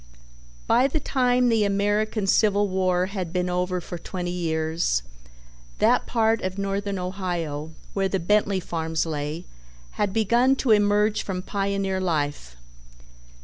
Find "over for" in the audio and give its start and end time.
3.51-3.99